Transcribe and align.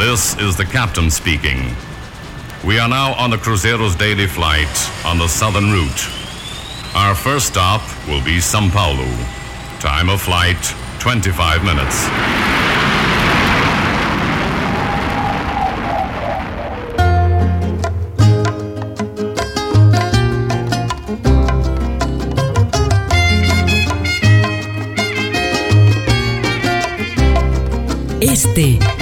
This 0.00 0.34
is 0.38 0.56
the 0.56 0.64
captain 0.64 1.10
speaking. 1.10 1.76
We 2.64 2.78
are 2.78 2.88
now 2.88 3.12
on 3.16 3.28
the 3.28 3.36
Cruzero's 3.36 3.94
daily 3.94 4.26
flight 4.26 4.66
on 5.04 5.18
the 5.18 5.28
southern 5.28 5.70
route. 5.70 6.08
Our 6.94 7.14
first 7.14 7.48
stop 7.48 7.82
will 8.08 8.24
be 8.24 8.40
Sao 8.40 8.66
Paulo. 8.70 9.04
Time 9.78 10.08
of 10.08 10.22
flight 10.22 10.56
25 11.00 11.64
minutes. 11.64 12.59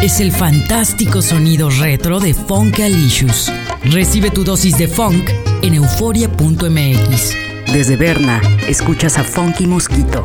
Es 0.03 0.21
el 0.21 0.33
fantástico 0.33 1.23
sonido 1.23 1.71
retro 1.71 2.21
de 2.21 2.35
Funkalicious. 2.35 3.53
Recibe 3.85 4.31
tu 4.31 4.45
dosis 4.45 4.79
de 4.79 4.87
funk 4.87 5.31
en 5.63 5.75
euforia.mx. 5.75 7.35
Desde 7.73 7.97
Berna, 7.97 8.41
escuchas 8.69 9.19
a 9.19 9.25
Funky 9.25 9.67
Mosquito. 9.67 10.25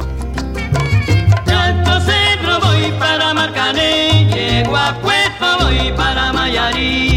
De 1.45 1.53
Alto 1.53 1.99
Centro 2.01 2.59
voy 2.61 2.91
para 2.99 3.33
Marcané, 3.33 4.29
llego 4.33 4.75
a 4.75 4.93
voy 5.01 5.91
para 5.95 6.31
Mayarí. 6.31 7.12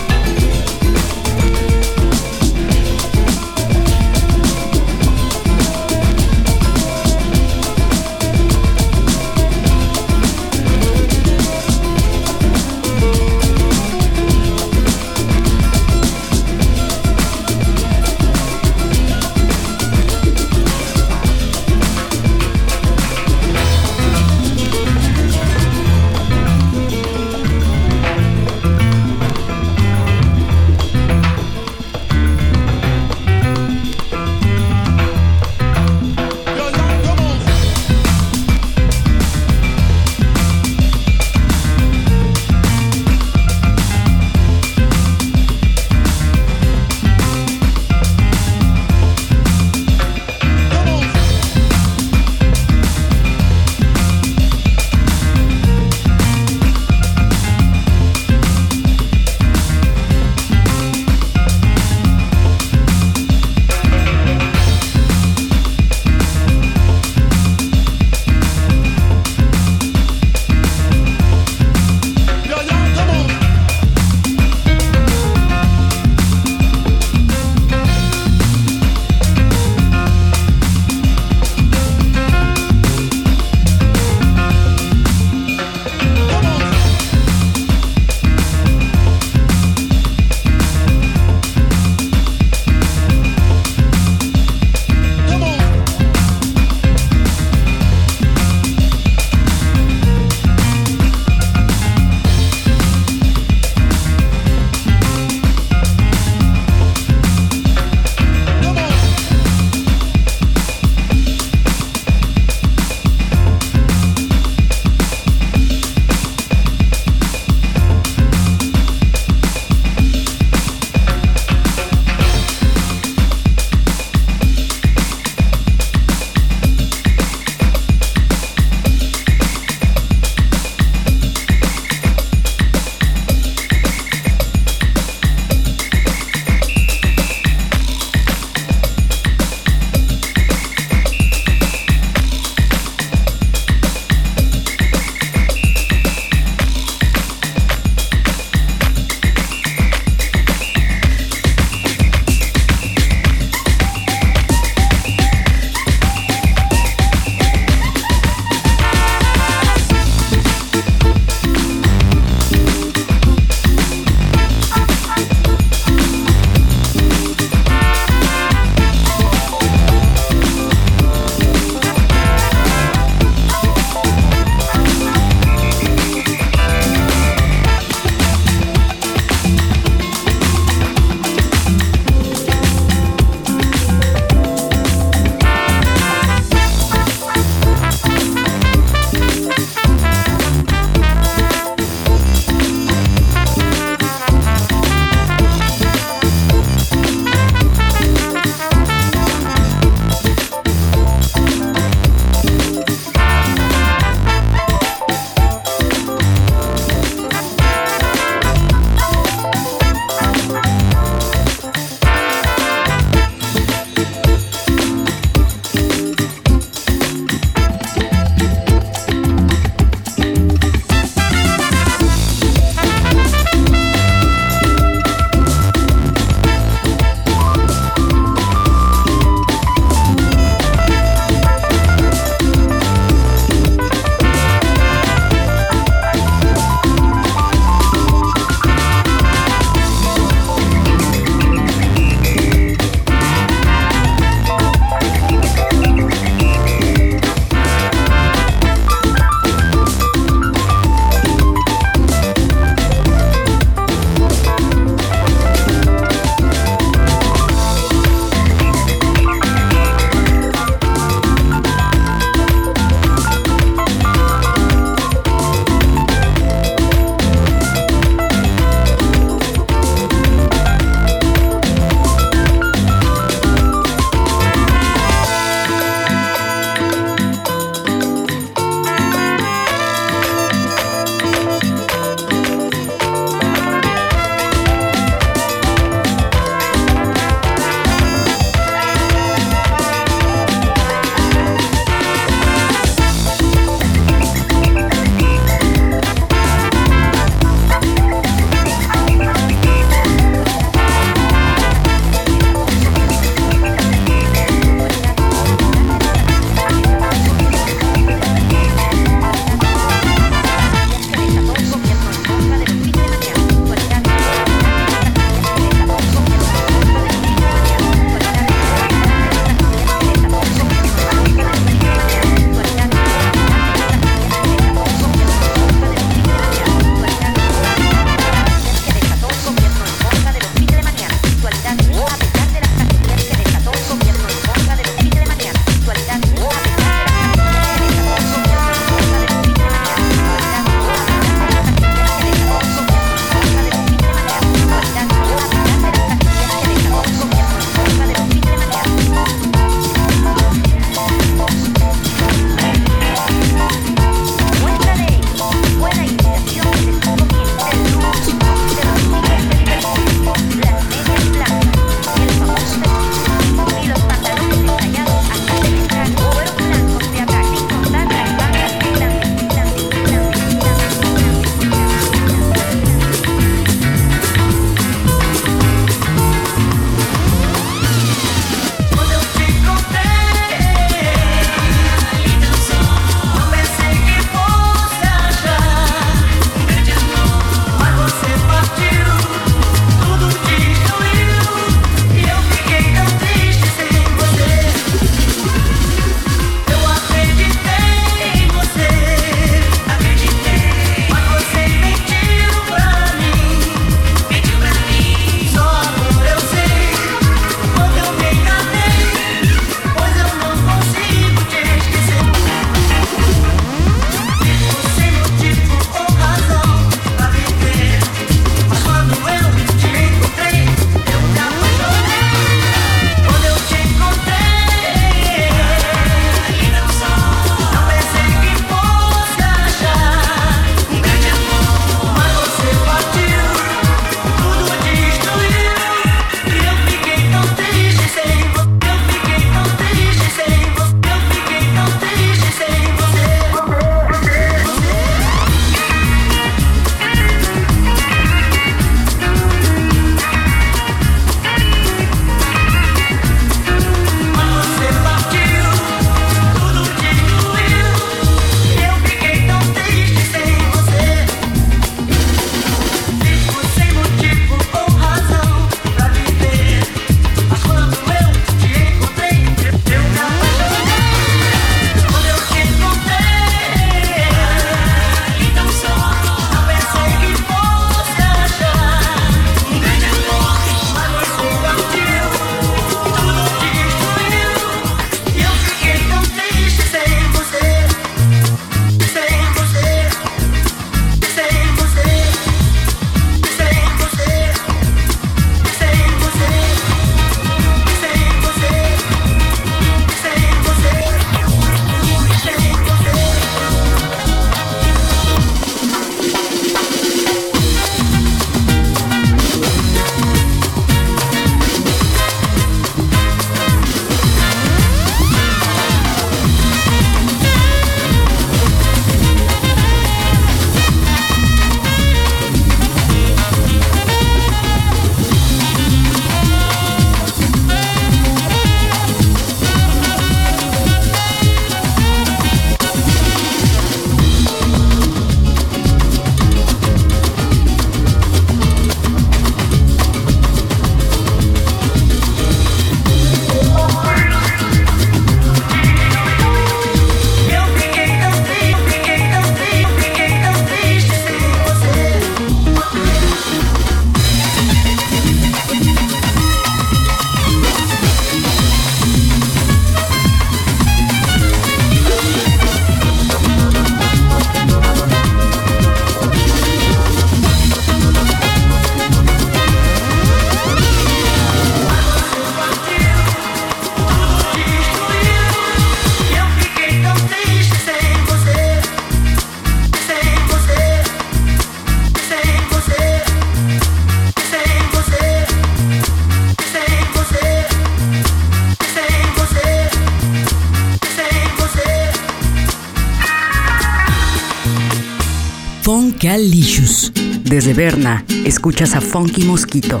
Desde 597.52 597.74
Berna, 597.74 598.24
escuchas 598.46 598.94
a 598.94 599.02
Funky 599.02 599.44
Mosquito. 599.44 600.00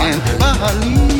man 0.00 0.18
Bahali 0.40 1.10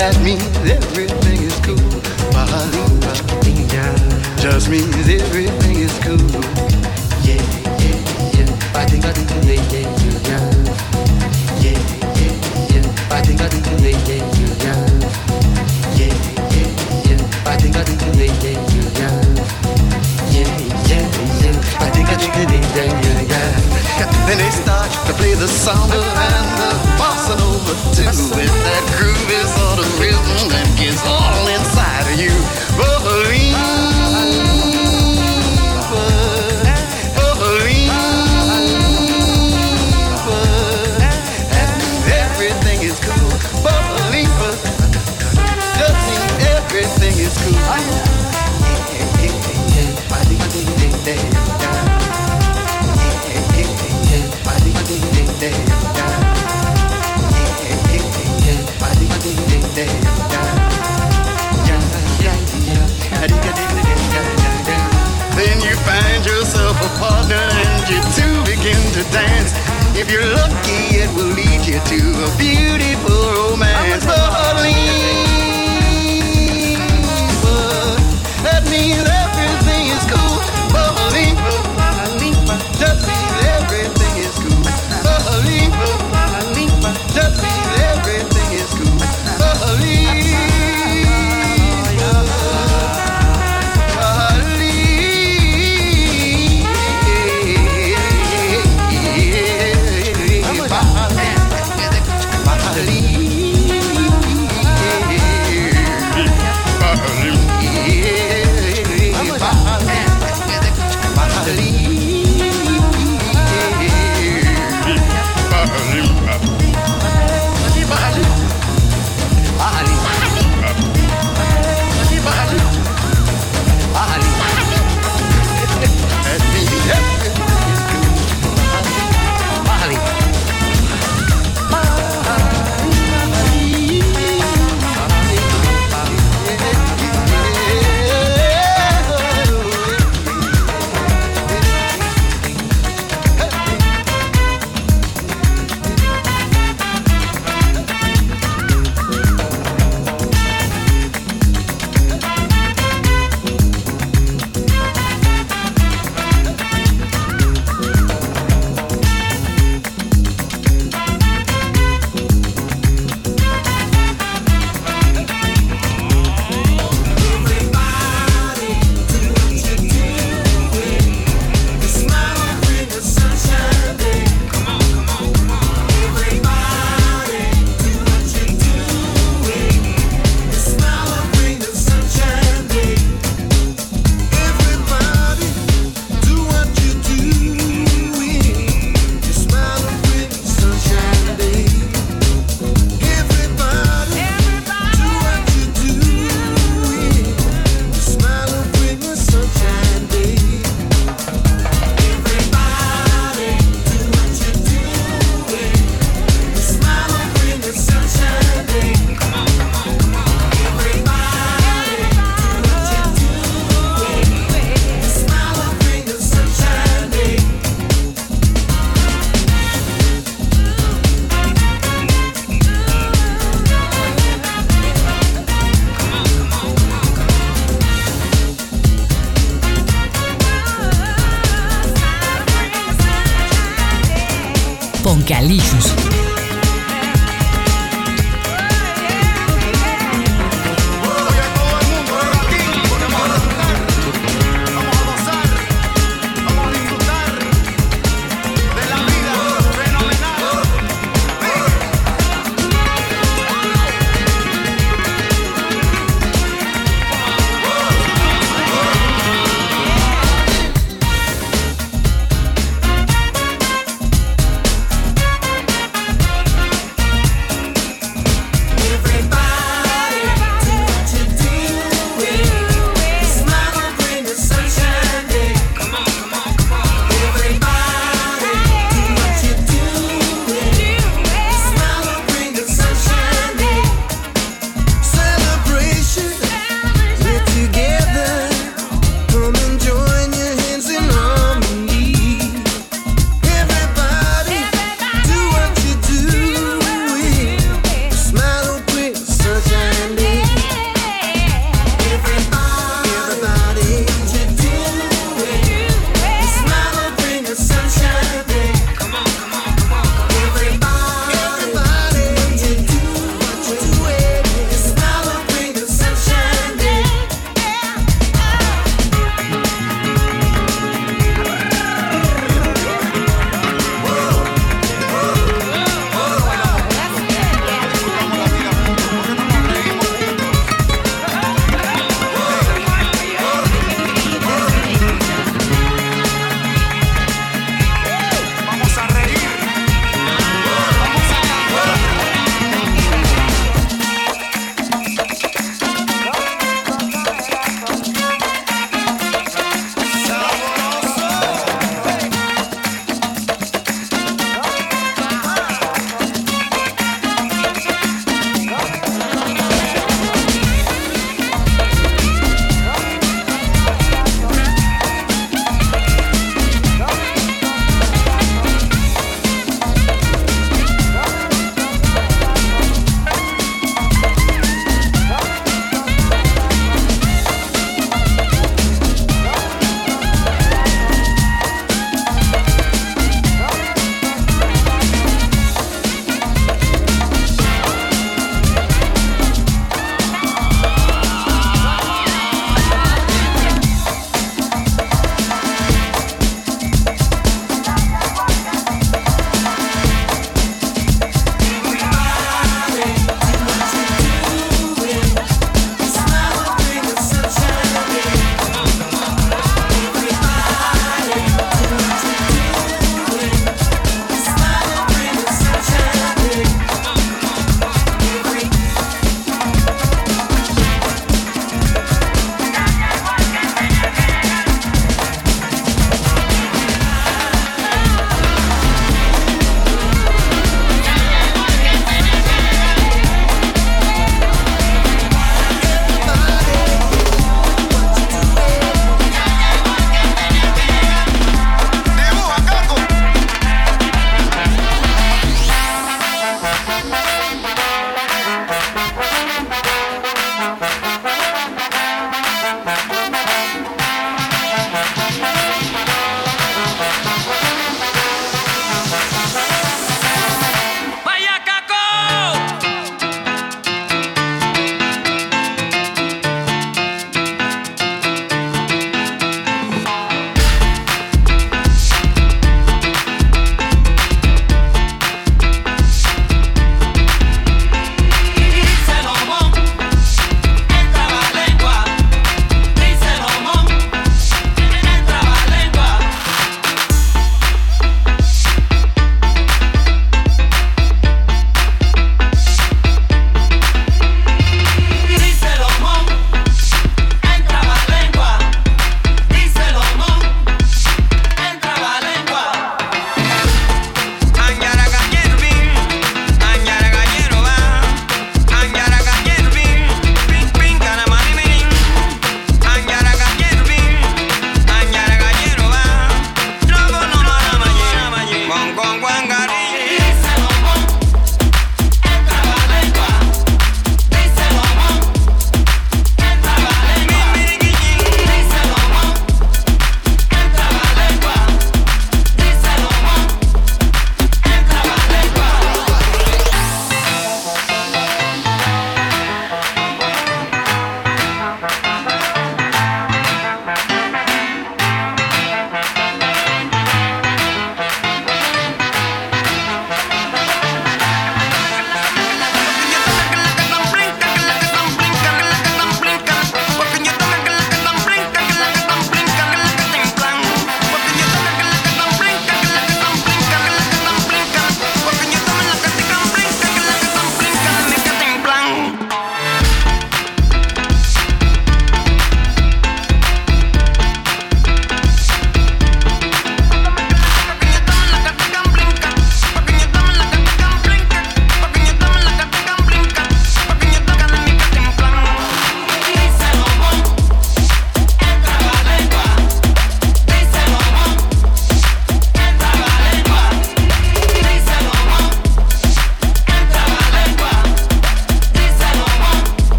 That 0.00 0.16
means 0.24 0.42
everything 0.64 1.42
is 1.42 1.60
cool. 1.60 1.76
Bahali 2.32 2.80
Just 4.40 4.70
means 4.70 4.96
everything 5.08 5.69
samba 25.50 25.98
and 25.98 26.48
the 26.58 26.70
bossa 26.98 27.34
nova 27.38 27.74
too. 27.94 28.06
And 28.06 28.54
that 28.66 28.84
groove 28.96 29.30
is 29.42 29.52
on 29.66 29.76
the 29.82 29.88
rhythm 30.00 30.48
that 30.48 30.68
gets 30.78 31.02
all 31.04 31.39
to 69.02 69.12
dance. 69.12 69.52
If 69.96 70.10
you're 70.10 70.26
lucky, 70.26 71.00
it 71.00 71.08
will 71.14 71.32
lead 71.32 71.64
you 71.66 71.78
to 71.80 72.00
a 72.26 72.30
beautiful 72.36 73.09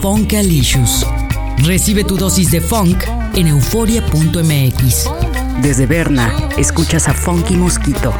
retro 0.00 0.16
de 0.26 0.36
Alicious. 0.38 1.06
Recibe 1.58 2.04
tu 2.04 2.16
dosis 2.16 2.50
de 2.50 2.60
funk 2.60 3.04
en 3.34 3.46
euforia.mx. 3.46 5.04
Desde 5.62 5.86
Berna, 5.86 6.32
escuchas 6.56 7.08
a 7.08 7.12
Funky 7.14 7.54
Mosquito. 7.54 8.12